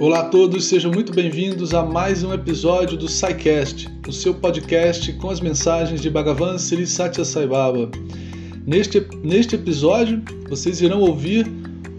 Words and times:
Olá 0.00 0.20
a 0.20 0.24
todos, 0.24 0.64
sejam 0.64 0.90
muito 0.90 1.12
bem-vindos 1.12 1.72
a 1.72 1.84
mais 1.84 2.24
um 2.24 2.34
episódio 2.34 2.98
do 2.98 3.08
SciCast, 3.08 3.88
o 4.08 4.12
seu 4.12 4.34
podcast 4.34 5.12
com 5.14 5.30
as 5.30 5.40
mensagens 5.40 6.00
de 6.00 6.10
Bhagavan 6.10 6.58
Sri 6.58 6.84
Satya 6.84 7.24
Sai 7.24 7.46
Baba. 7.46 7.88
Neste, 8.66 9.06
neste 9.22 9.54
episódio, 9.54 10.20
vocês 10.48 10.80
irão 10.80 11.00
ouvir 11.00 11.46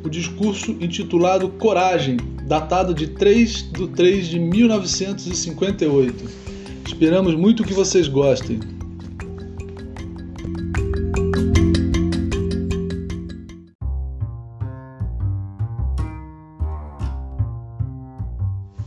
o 0.04 0.10
discurso 0.10 0.72
intitulado 0.72 1.48
Coragem, 1.52 2.18
datado 2.46 2.94
de 2.94 3.08
3 3.08 3.72
de 3.72 3.88
3 3.88 4.28
de 4.28 4.40
1958. 4.40 6.26
Esperamos 6.86 7.34
muito 7.34 7.64
que 7.64 7.74
vocês 7.74 8.10
gostem. 8.10 8.60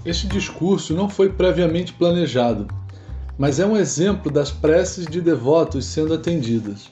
Este 0.09 0.27
discurso 0.27 0.95
não 0.95 1.07
foi 1.07 1.29
previamente 1.29 1.93
planejado, 1.93 2.67
mas 3.37 3.61
é 3.61 3.67
um 3.67 3.77
exemplo 3.77 4.33
das 4.33 4.51
preces 4.51 5.05
de 5.05 5.21
devotos 5.21 5.85
sendo 5.85 6.15
atendidas. 6.15 6.91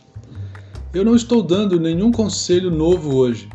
Eu 0.92 1.02
não 1.02 1.16
estou 1.16 1.42
dando 1.42 1.80
nenhum 1.80 2.12
conselho 2.12 2.70
novo 2.70 3.16
hoje. 3.16 3.48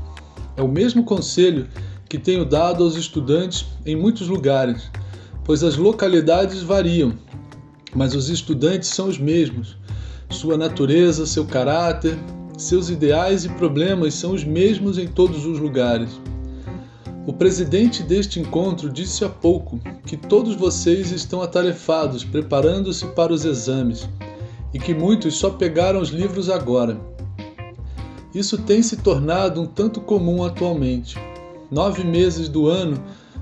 É 0.57 0.63
o 0.63 0.67
mesmo 0.67 1.03
conselho 1.03 1.67
que 2.09 2.17
tenho 2.17 2.43
dado 2.43 2.84
aos 2.84 2.95
estudantes 2.95 3.67
em 3.85 3.95
muitos 3.95 4.27
lugares, 4.27 4.89
pois 5.43 5.63
as 5.63 5.77
localidades 5.77 6.63
variam, 6.63 7.13
mas 7.93 8.15
os 8.15 8.29
estudantes 8.29 8.89
são 8.89 9.09
os 9.09 9.20
mesmos. 9.20 9.77
Sua 10.31 10.57
natureza, 10.57 11.27
seu 11.27 11.45
caráter, 11.45 12.17
seus 12.57 12.89
ideais 12.89 13.45
e 13.45 13.49
problemas 13.49 14.15
são 14.15 14.31
os 14.31 14.43
mesmos 14.43 14.98
em 14.98 15.05
todos 15.05 15.45
os 15.45 15.59
lugares. 15.59 16.20
O 17.27 17.31
presidente 17.31 18.02
deste 18.02 18.40
encontro 18.40 18.90
disse 18.90 19.23
há 19.23 19.29
pouco 19.29 19.79
que 20.07 20.18
todos 20.18 20.55
vocês 20.55 21.12
estão 21.12 21.41
atarefados 21.41 22.23
preparando-se 22.23 23.05
para 23.07 23.32
os 23.32 23.45
exames 23.45 24.09
e 24.73 24.79
que 24.79 24.93
muitos 24.93 25.35
só 25.35 25.51
pegaram 25.51 26.01
os 26.01 26.10
livros 26.10 26.49
agora. 26.49 26.99
Isso 28.34 28.57
tem 28.57 28.82
se 28.82 28.98
tornado 28.98 29.62
um 29.62 29.68
tanto 29.68 30.01
comum 30.01 30.43
atualmente. 30.43 31.15
Nove 31.70 32.04
meses 32.04 32.49
do 32.49 32.68
ano 32.68 33.01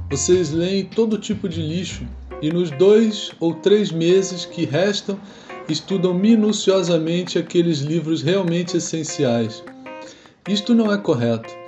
vocês 0.10 0.52
leem 0.52 0.84
todo 0.84 1.18
tipo 1.18 1.48
de 1.48 1.62
lixo 1.62 2.06
e 2.42 2.52
nos 2.52 2.72
dois 2.72 3.32
ou 3.40 3.54
três 3.54 3.94
meses 3.94 4.44
que 4.44 4.66
restam 4.66 5.18
estudam 5.70 6.14
minuciosamente 6.14 7.40
aqueles 7.40 7.80
livros 7.80 8.22
realmente 8.22 8.76
essenciais. 8.76 9.64
Isto 10.50 10.74
não 10.74 10.92
é 10.92 10.98
correto. 10.98 11.59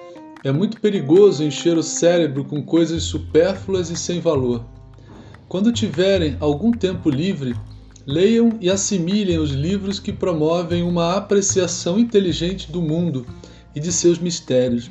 É 0.44 0.52
muito 0.52 0.82
perigoso 0.82 1.44
encher 1.44 1.78
o 1.78 1.84
cérebro 1.84 2.44
com 2.44 2.64
coisas 2.64 3.04
supérfluas 3.04 3.92
e 3.92 3.96
sem 3.96 4.20
valor. 4.20 4.66
Quando 5.48 5.72
tiverem 5.72 6.36
algum 6.40 6.72
tempo 6.72 7.12
livre, 7.12 7.56
leiam 8.08 8.58
e 8.60 8.68
assimilem 8.68 9.38
os 9.38 9.52
livros 9.52 10.00
que 10.00 10.12
promovem 10.12 10.82
uma 10.82 11.16
apreciação 11.16 12.00
inteligente 12.00 12.72
do 12.72 12.82
mundo 12.82 13.24
e 13.76 13.80
de 13.80 13.92
seus 13.92 14.18
mistérios. 14.18 14.90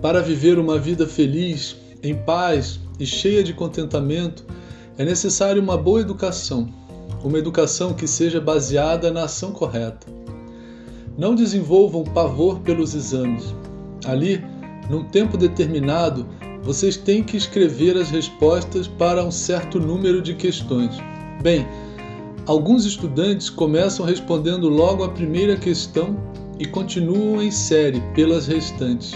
Para 0.00 0.22
viver 0.22 0.58
uma 0.58 0.78
vida 0.78 1.06
feliz, 1.06 1.76
em 2.02 2.14
paz 2.14 2.80
e 2.98 3.04
cheia 3.04 3.44
de 3.44 3.52
contentamento, 3.52 4.42
é 4.96 5.04
necessário 5.04 5.60
uma 5.60 5.76
boa 5.76 6.00
educação, 6.00 6.66
uma 7.22 7.38
educação 7.38 7.92
que 7.92 8.06
seja 8.06 8.40
baseada 8.40 9.10
na 9.10 9.24
ação 9.24 9.52
correta. 9.52 10.06
Não 11.18 11.34
desenvolvam 11.34 12.04
pavor 12.04 12.60
pelos 12.60 12.94
exames 12.94 13.54
Ali, 14.04 14.42
num 14.88 15.04
tempo 15.04 15.36
determinado, 15.36 16.26
vocês 16.62 16.96
têm 16.96 17.22
que 17.22 17.36
escrever 17.36 17.96
as 17.96 18.10
respostas 18.10 18.86
para 18.86 19.24
um 19.24 19.30
certo 19.30 19.78
número 19.78 20.20
de 20.20 20.34
questões. 20.34 20.96
Bem, 21.42 21.66
alguns 22.46 22.84
estudantes 22.84 23.48
começam 23.48 24.04
respondendo 24.04 24.68
logo 24.68 25.04
a 25.04 25.08
primeira 25.08 25.56
questão 25.56 26.16
e 26.58 26.66
continuam 26.66 27.42
em 27.42 27.50
série 27.50 28.00
pelas 28.14 28.46
restantes. 28.46 29.12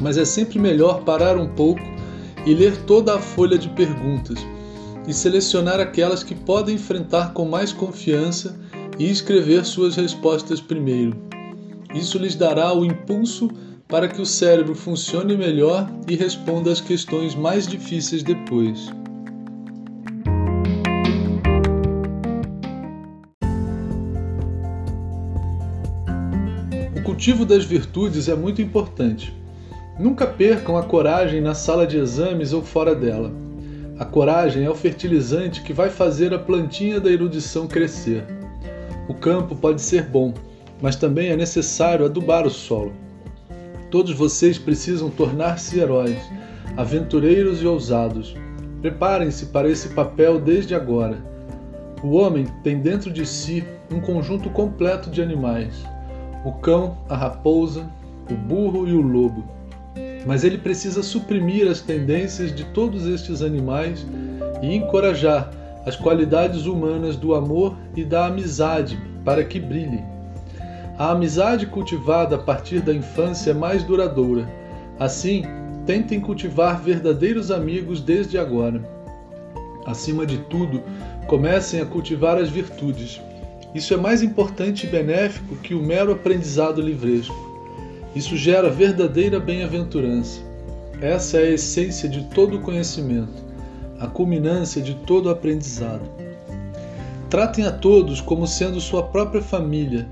Mas 0.00 0.16
é 0.16 0.24
sempre 0.24 0.58
melhor 0.58 1.02
parar 1.04 1.36
um 1.36 1.48
pouco 1.48 1.82
e 2.46 2.54
ler 2.54 2.76
toda 2.84 3.14
a 3.14 3.18
folha 3.18 3.58
de 3.58 3.68
perguntas 3.70 4.38
e 5.06 5.12
selecionar 5.12 5.80
aquelas 5.80 6.22
que 6.22 6.34
podem 6.34 6.76
enfrentar 6.76 7.32
com 7.32 7.44
mais 7.44 7.72
confiança 7.72 8.58
e 8.98 9.10
escrever 9.10 9.64
suas 9.64 9.96
respostas 9.96 10.60
primeiro. 10.60 11.16
Isso 11.94 12.18
lhes 12.18 12.34
dará 12.34 12.72
o 12.72 12.84
impulso 12.84 13.48
para 13.86 14.08
que 14.08 14.20
o 14.20 14.26
cérebro 14.26 14.74
funcione 14.74 15.36
melhor 15.36 15.90
e 16.08 16.16
responda 16.16 16.72
às 16.72 16.80
questões 16.80 17.34
mais 17.34 17.66
difíceis 17.66 18.22
depois. 18.22 18.88
O 26.96 27.02
cultivo 27.04 27.44
das 27.44 27.64
virtudes 27.64 28.28
é 28.28 28.34
muito 28.34 28.62
importante. 28.62 29.32
Nunca 29.98 30.26
percam 30.26 30.76
a 30.76 30.82
coragem 30.82 31.40
na 31.40 31.54
sala 31.54 31.86
de 31.86 31.98
exames 31.98 32.52
ou 32.52 32.62
fora 32.62 32.94
dela. 32.94 33.30
A 33.98 34.04
coragem 34.04 34.64
é 34.64 34.70
o 34.70 34.74
fertilizante 34.74 35.62
que 35.62 35.72
vai 35.72 35.88
fazer 35.88 36.34
a 36.34 36.38
plantinha 36.38 36.98
da 36.98 37.10
erudição 37.10 37.68
crescer. 37.68 38.24
O 39.06 39.14
campo 39.14 39.54
pode 39.54 39.80
ser 39.80 40.04
bom, 40.04 40.34
mas 40.82 40.96
também 40.96 41.28
é 41.28 41.36
necessário 41.36 42.04
adubar 42.04 42.44
o 42.44 42.50
solo. 42.50 43.03
Todos 43.94 44.12
vocês 44.12 44.58
precisam 44.58 45.08
tornar-se 45.08 45.78
heróis, 45.78 46.18
aventureiros 46.76 47.62
e 47.62 47.66
ousados. 47.68 48.34
Preparem-se 48.82 49.46
para 49.46 49.70
esse 49.70 49.90
papel 49.90 50.40
desde 50.40 50.74
agora. 50.74 51.16
O 52.02 52.16
homem 52.16 52.44
tem 52.64 52.80
dentro 52.80 53.08
de 53.12 53.24
si 53.24 53.62
um 53.92 54.00
conjunto 54.00 54.50
completo 54.50 55.08
de 55.08 55.22
animais: 55.22 55.76
o 56.44 56.50
cão, 56.54 56.98
a 57.08 57.16
raposa, 57.16 57.88
o 58.28 58.34
burro 58.34 58.88
e 58.88 58.92
o 58.94 59.00
lobo. 59.00 59.44
Mas 60.26 60.42
ele 60.42 60.58
precisa 60.58 61.00
suprimir 61.00 61.70
as 61.70 61.80
tendências 61.80 62.52
de 62.52 62.64
todos 62.64 63.06
estes 63.06 63.42
animais 63.42 64.04
e 64.60 64.74
encorajar 64.74 65.52
as 65.86 65.94
qualidades 65.94 66.66
humanas 66.66 67.14
do 67.14 67.32
amor 67.32 67.76
e 67.94 68.02
da 68.02 68.26
amizade 68.26 69.00
para 69.24 69.44
que 69.44 69.60
brilhem. 69.60 70.13
A 70.96 71.10
amizade 71.10 71.66
cultivada 71.66 72.36
a 72.36 72.38
partir 72.38 72.80
da 72.80 72.94
infância 72.94 73.50
é 73.50 73.54
mais 73.54 73.82
duradoura. 73.82 74.48
Assim, 74.96 75.42
tentem 75.84 76.20
cultivar 76.20 76.80
verdadeiros 76.80 77.50
amigos 77.50 78.00
desde 78.00 78.38
agora. 78.38 78.80
Acima 79.84 80.24
de 80.24 80.38
tudo, 80.38 80.84
comecem 81.26 81.80
a 81.80 81.86
cultivar 81.86 82.38
as 82.38 82.48
virtudes. 82.48 83.20
Isso 83.74 83.92
é 83.92 83.96
mais 83.96 84.22
importante 84.22 84.86
e 84.86 84.88
benéfico 84.88 85.56
que 85.56 85.74
o 85.74 85.82
mero 85.82 86.12
aprendizado 86.12 86.80
livresco. 86.80 87.34
Isso 88.14 88.36
gera 88.36 88.70
verdadeira 88.70 89.40
bem-aventurança. 89.40 90.40
Essa 91.00 91.38
é 91.38 91.48
a 91.48 91.50
essência 91.50 92.08
de 92.08 92.22
todo 92.26 92.60
conhecimento, 92.60 93.42
a 93.98 94.06
culminância 94.06 94.80
de 94.80 94.94
todo 94.94 95.28
aprendizado. 95.28 96.08
Tratem 97.28 97.66
a 97.66 97.72
todos 97.72 98.20
como 98.20 98.46
sendo 98.46 98.80
sua 98.80 99.02
própria 99.02 99.42
família 99.42 100.06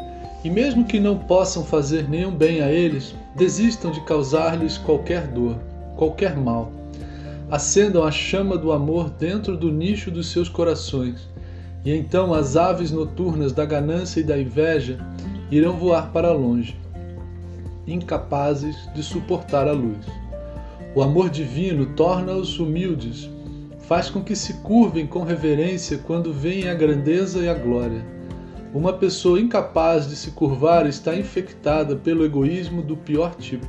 e 0.45 0.51
mesmo 0.51 0.85
que 0.85 0.99
não 0.99 1.17
possam 1.17 1.65
fazer 1.65 2.09
nenhum 2.09 2.35
bem 2.35 2.61
a 2.61 2.71
eles, 2.71 3.15
desistam 3.37 3.93
de 3.93 4.01
causar-lhes 4.01 4.77
qualquer 4.77 5.29
dor, 5.29 5.57
qualquer 5.97 6.37
mal. 6.37 6.73
Acendam 7.51 8.03
a 8.03 8.11
chama 8.11 8.59
do 8.59 8.73
amor 8.73 9.11
dentro 9.11 9.57
do 9.57 9.71
nicho 9.71 10.11
dos 10.11 10.33
seus 10.33 10.49
corações, 10.49 11.29
e 11.85 11.93
então 11.93 12.35
as 12.35 12.57
aves 12.57 12.91
noturnas 12.91 13.53
da 13.53 13.65
ganância 13.65 14.21
e 14.21 14.25
da 14.25 14.39
inveja 14.39 14.99
irão 15.51 15.77
voar 15.77 16.11
para 16.13 16.33
longe, 16.33 16.77
incapazes 17.87 18.77
de 18.95 19.03
suportar 19.03 19.69
a 19.69 19.73
luz. 19.73 20.05
O 20.95 21.03
amor 21.03 21.31
divino 21.31 21.87
torna-os 21.95 22.59
humildes, 22.59 23.31
faz 23.81 24.11
com 24.11 24.23
que 24.23 24.35
se 24.35 24.55
curvem 24.55 25.07
com 25.07 25.23
reverência 25.23 25.99
quando 25.99 26.33
veem 26.33 26.69
a 26.69 26.75
grandeza 26.75 27.41
e 27.41 27.49
a 27.49 27.55
glória 27.55 28.03
uma 28.75 28.95
pessoa 28.95 29.39
incapaz 29.39 30.09
de 30.09 30.17
se 30.17 30.31
curvar 30.31 30.87
está 30.87 31.15
infectada 31.15 31.95
pelo 31.95 32.25
egoísmo 32.25 32.81
do 32.81 32.97
pior 32.97 33.35
tipo. 33.35 33.67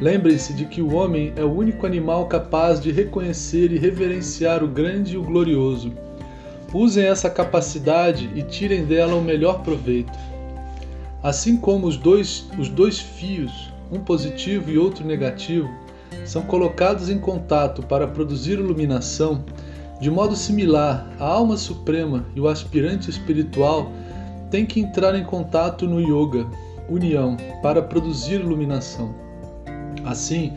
Lembrem-se 0.00 0.52
de 0.52 0.66
que 0.66 0.82
o 0.82 0.94
homem 0.94 1.32
é 1.36 1.42
o 1.42 1.52
único 1.52 1.86
animal 1.86 2.26
capaz 2.26 2.80
de 2.80 2.90
reconhecer 2.90 3.72
e 3.72 3.78
reverenciar 3.78 4.62
o 4.62 4.68
grande 4.68 5.14
e 5.14 5.16
o 5.16 5.22
glorioso. 5.22 5.92
Usem 6.72 7.04
essa 7.04 7.30
capacidade 7.30 8.28
e 8.34 8.42
tirem 8.42 8.84
dela 8.84 9.14
o 9.14 9.22
melhor 9.22 9.62
proveito. 9.62 10.12
Assim 11.22 11.56
como 11.56 11.86
os 11.86 11.96
dois, 11.96 12.46
os 12.58 12.68
dois 12.68 12.98
fios, 12.98 13.72
um 13.90 14.00
positivo 14.00 14.70
e 14.70 14.76
outro 14.76 15.06
negativo, 15.06 15.70
são 16.26 16.42
colocados 16.42 17.08
em 17.08 17.18
contato 17.18 17.82
para 17.82 18.06
produzir 18.06 18.58
iluminação, 18.58 19.44
de 20.00 20.10
modo 20.10 20.36
similar, 20.36 21.08
a 21.18 21.24
alma 21.24 21.56
suprema 21.56 22.24
e 22.34 22.40
o 22.40 22.48
aspirante 22.48 23.08
espiritual 23.08 23.90
têm 24.50 24.66
que 24.66 24.80
entrar 24.80 25.14
em 25.14 25.24
contato 25.24 25.86
no 25.86 26.00
yoga, 26.00 26.46
união, 26.88 27.36
para 27.62 27.82
produzir 27.82 28.40
iluminação. 28.40 29.14
Assim, 30.04 30.52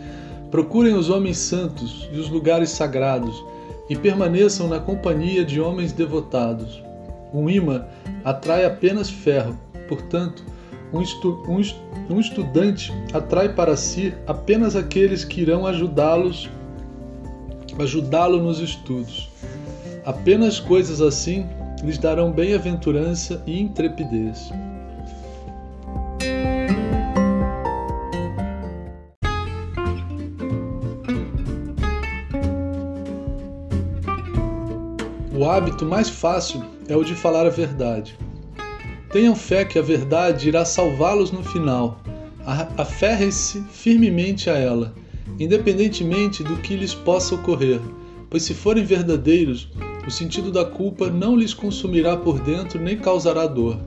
Procurem 0.51 0.93
os 0.93 1.09
homens 1.09 1.37
santos 1.37 2.07
e 2.11 2.17
os 2.17 2.29
lugares 2.29 2.69
sagrados 2.69 3.43
e 3.89 3.95
permaneçam 3.97 4.67
na 4.67 4.79
companhia 4.79 5.43
de 5.43 5.59
homens 5.59 5.91
devotados. 5.91 6.81
Um 7.33 7.49
imã 7.49 7.85
atrai 8.23 8.63
apenas 8.63 9.09
ferro, 9.09 9.57
portanto, 9.89 10.45
um, 10.93 11.01
estu 11.01 11.43
um, 11.49 11.59
est 11.59 11.75
um 12.09 12.17
estudante 12.21 12.93
atrai 13.11 13.49
para 13.53 13.75
si 13.75 14.13
apenas 14.25 14.73
aqueles 14.73 15.25
que 15.25 15.41
irão 15.41 15.67
ajudá-los 15.67 16.49
ajudá-lo 17.79 18.41
nos 18.41 18.59
estudos. 18.59 19.29
Apenas 20.05 20.59
coisas 20.59 21.01
assim 21.01 21.45
lhes 21.83 21.97
darão 21.97 22.31
bem-aventurança 22.31 23.43
e 23.45 23.59
intrepidez. 23.59 24.51
O 35.37 35.45
hábito 35.45 35.85
mais 35.85 36.09
fácil 36.09 36.63
é 36.87 36.95
o 36.95 37.03
de 37.03 37.13
falar 37.13 37.45
a 37.45 37.49
verdade. 37.49 38.17
Tenham 39.11 39.35
fé 39.35 39.63
que 39.63 39.77
a 39.77 39.83
verdade 39.83 40.47
irá 40.47 40.65
salvá-los 40.65 41.31
no 41.31 41.43
final. 41.43 42.01
Aferrem-se 42.77 43.61
firmemente 43.71 44.49
a 44.49 44.57
ela, 44.57 44.93
independentemente 45.39 46.43
do 46.43 46.57
que 46.57 46.75
lhes 46.75 46.93
possa 46.93 47.35
ocorrer, 47.35 47.79
pois 48.29 48.43
se 48.43 48.53
forem 48.53 48.83
verdadeiros, 48.83 49.69
o 50.05 50.11
sentido 50.11 50.51
da 50.51 50.63
culpa 50.63 51.09
não 51.09 51.35
lhes 51.35 51.53
consumirá 51.53 52.15
por 52.15 52.39
dentro 52.39 52.79
nem 52.79 52.97
causará 52.97 53.45
dor. 53.45 53.77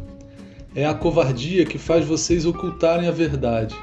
É 0.74 0.86
a 0.86 0.94
covardia 0.94 1.64
que 1.64 1.78
faz 1.78 2.04
vocês 2.04 2.46
ocultarem 2.46 3.08
a 3.08 3.10
verdade. 3.10 3.74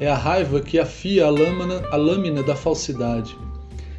É 0.00 0.08
a 0.08 0.16
raiva 0.16 0.60
que 0.60 0.78
afia 0.78 1.26
a 1.26 1.30
lâmina, 1.30 1.86
a 1.90 1.96
lâmina 1.96 2.42
da 2.42 2.56
falsidade. 2.56 3.36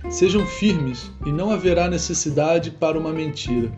Sejam 0.10 0.46
firmes 0.46 1.10
e 1.26 1.32
não 1.32 1.52
haverá 1.52 1.88
necessidade 1.88 2.72
para 2.72 3.00
uma 3.00 3.14
mentira. 3.14 3.72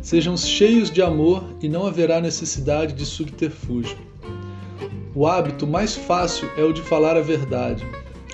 Sejam 0.00 0.36
cheios 0.36 0.90
de 0.90 1.02
amor 1.02 1.44
e 1.60 1.68
não 1.68 1.86
haverá 1.86 2.20
necessidade 2.20 2.94
de 2.94 3.04
subterfúgio. 3.04 3.96
O 5.14 5.26
hábito 5.26 5.66
mais 5.66 5.94
fácil 5.94 6.48
é 6.56 6.62
o 6.62 6.72
de 6.72 6.80
falar 6.80 7.16
a 7.16 7.20
verdade, 7.20 7.84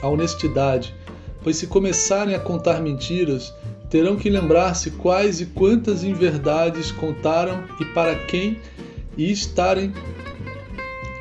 a 0.03 0.09
honestidade, 0.09 0.95
pois 1.43 1.57
se 1.57 1.67
começarem 1.67 2.35
a 2.35 2.41
contar 2.41 2.81
mentiras, 2.81 3.53
terão 3.89 4.17
que 4.17 4.29
lembrar-se 4.29 4.93
quais 4.93 5.41
e 5.41 5.47
quantas 5.47 6.05
inverdades 6.05 6.91
contaram 6.93 7.65
e 7.81 7.85
para 7.87 8.15
quem, 8.15 8.59
e 9.17 9.31
estarem 9.31 9.93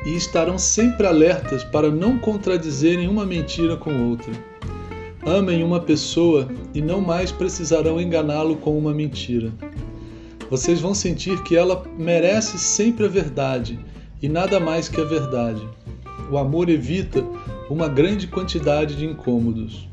e 0.06 0.14
estarão 0.14 0.56
sempre 0.56 1.06
alertas 1.06 1.64
para 1.64 1.90
não 1.90 2.18
contradizerem 2.18 3.08
uma 3.08 3.26
mentira 3.26 3.76
com 3.76 4.08
outra. 4.08 4.32
Amem 5.26 5.62
uma 5.62 5.80
pessoa 5.80 6.48
e 6.72 6.80
não 6.80 7.00
mais 7.00 7.32
precisarão 7.32 8.00
enganá-lo 8.00 8.56
com 8.56 8.78
uma 8.78 8.94
mentira. 8.94 9.52
Vocês 10.48 10.80
vão 10.80 10.94
sentir 10.94 11.42
que 11.42 11.56
ela 11.56 11.84
merece 11.98 12.58
sempre 12.58 13.04
a 13.04 13.08
verdade 13.08 13.78
e 14.22 14.28
nada 14.28 14.58
mais 14.58 14.88
que 14.88 15.00
a 15.00 15.04
verdade. 15.04 15.62
O 16.30 16.38
amor 16.38 16.70
evita 16.70 17.22
uma 17.70 17.88
grande 17.88 18.26
quantidade 18.26 18.96
de 18.96 19.04
incômodos. 19.04 19.88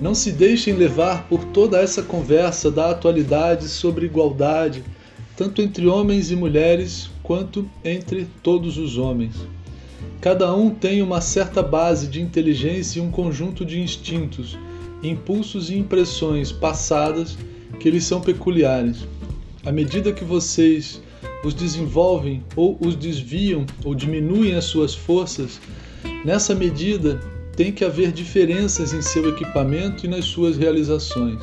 Não 0.00 0.14
se 0.14 0.32
deixem 0.32 0.74
levar 0.74 1.28
por 1.28 1.44
toda 1.44 1.78
essa 1.78 2.02
conversa 2.02 2.70
da 2.70 2.90
atualidade 2.90 3.68
sobre 3.68 4.06
igualdade, 4.06 4.82
tanto 5.36 5.62
entre 5.62 5.86
homens 5.86 6.30
e 6.30 6.36
mulheres 6.36 7.08
quanto 7.22 7.68
entre 7.84 8.26
todos 8.42 8.78
os 8.78 8.98
homens. 8.98 9.36
Cada 10.20 10.52
um 10.54 10.70
tem 10.70 11.02
uma 11.02 11.20
certa 11.20 11.62
base 11.62 12.08
de 12.08 12.20
inteligência 12.20 12.98
e 12.98 13.02
um 13.02 13.10
conjunto 13.10 13.64
de 13.64 13.80
instintos, 13.80 14.58
impulsos 15.02 15.70
e 15.70 15.76
impressões 15.76 16.50
passadas 16.50 17.36
que 17.78 17.90
lhes 17.90 18.04
são 18.04 18.20
peculiares. 18.20 19.06
À 19.64 19.70
medida 19.70 20.12
que 20.12 20.24
vocês 20.24 21.00
os 21.44 21.54
desenvolvem 21.54 22.42
ou 22.54 22.76
os 22.80 22.94
desviam 22.94 23.66
ou 23.84 23.94
diminuem 23.94 24.54
as 24.54 24.64
suas 24.64 24.94
forças, 24.94 25.60
nessa 26.24 26.54
medida 26.54 27.20
tem 27.56 27.72
que 27.72 27.84
haver 27.84 28.12
diferenças 28.12 28.92
em 28.92 29.02
seu 29.02 29.28
equipamento 29.28 30.06
e 30.06 30.08
nas 30.08 30.24
suas 30.24 30.56
realizações. 30.56 31.42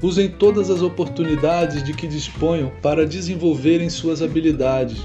Usem 0.00 0.28
todas 0.28 0.70
as 0.70 0.80
oportunidades 0.80 1.82
de 1.82 1.92
que 1.92 2.06
disponham 2.06 2.70
para 2.80 3.04
desenvolverem 3.04 3.90
suas 3.90 4.22
habilidades, 4.22 4.98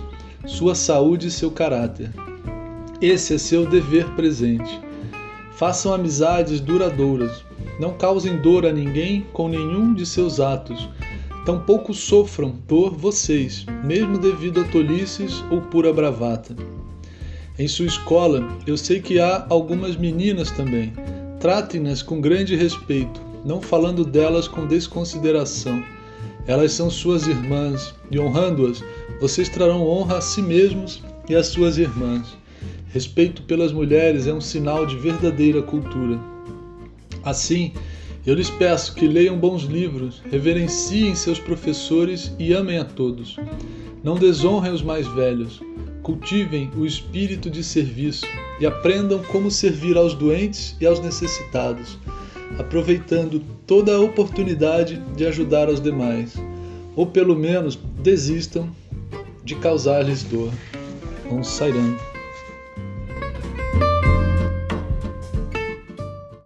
sua 0.46 0.76
saúde 0.76 1.28
e 1.28 1.32
seu 1.32 1.50
caráter. 1.50 2.12
Esse 3.02 3.34
é 3.34 3.38
seu 3.38 3.66
dever 3.66 4.06
presente. 4.12 4.80
Façam 5.56 5.94
amizades 5.94 6.60
duradouras. 6.60 7.44
Não 7.80 7.94
causem 7.94 8.38
dor 8.38 8.66
a 8.66 8.72
ninguém 8.72 9.26
com 9.34 9.48
nenhum 9.48 9.94
de 9.94 10.06
seus 10.06 10.40
atos. 10.40 10.88
Tampouco 11.44 11.94
sofram 11.94 12.52
por 12.68 12.96
vocês, 12.96 13.66
mesmo 13.84 14.18
devido 14.18 14.62
a 14.62 14.64
tolices 14.66 15.44
ou 15.50 15.60
pura 15.60 15.92
bravata. 15.92 16.56
Em 17.58 17.68
sua 17.68 17.86
escola, 17.86 18.48
eu 18.66 18.76
sei 18.76 19.00
que 19.00 19.20
há 19.20 19.46
algumas 19.48 19.96
meninas 19.96 20.50
também. 20.50 20.92
Tratem-nas 21.40 22.02
com 22.02 22.20
grande 22.20 22.56
respeito, 22.56 23.22
não 23.46 23.62
falando 23.62 24.04
delas 24.04 24.48
com 24.48 24.66
desconsideração. 24.66 25.84
Elas 26.48 26.72
são 26.72 26.90
suas 26.90 27.28
irmãs, 27.28 27.94
e 28.10 28.18
honrando-as, 28.18 28.84
vocês 29.22 29.50
trarão 29.50 29.86
honra 29.88 30.18
a 30.18 30.22
si 30.22 30.42
mesmos 30.42 31.04
e 31.30 31.36
às 31.36 31.46
suas 31.46 31.78
irmãs. 31.78 32.36
Respeito 32.92 33.44
pelas 33.44 33.72
mulheres 33.72 34.26
é 34.26 34.34
um 34.34 34.42
sinal 34.42 34.88
de 34.88 34.98
verdadeira 34.98 35.62
cultura. 35.62 36.20
Assim, 37.24 37.72
eu 38.26 38.34
lhes 38.34 38.50
peço 38.50 38.96
que 38.96 39.08
leiam 39.08 39.38
bons 39.38 39.62
livros, 39.66 40.24
reverenciem 40.32 41.14
seus 41.14 41.38
professores 41.38 42.34
e 42.40 42.52
amem 42.52 42.80
a 42.80 42.84
todos. 42.84 43.38
Não 44.04 44.16
desonrem 44.16 44.74
os 44.74 44.82
mais 44.82 45.06
velhos 45.06 45.62
cultivem 46.04 46.70
o 46.78 46.86
espírito 46.86 47.50
de 47.50 47.64
serviço 47.64 48.26
e 48.60 48.66
aprendam 48.66 49.24
como 49.24 49.50
servir 49.50 49.98
aos 49.98 50.14
doentes 50.14 50.76
e 50.80 50.86
aos 50.86 51.00
necessitados, 51.00 51.98
aproveitando 52.60 53.42
toda 53.66 53.96
a 53.96 54.00
oportunidade 54.00 55.02
de 55.16 55.26
ajudar 55.26 55.70
aos 55.70 55.80
demais, 55.80 56.36
ou 56.96 57.08
pelo 57.08 57.36
menos 57.36 57.80
desistam 58.04 58.70
de 59.44 59.56
causar-lhes 59.56 60.24
dor. 60.24 60.52
Vamos 61.30 61.48
sairando. 61.48 62.13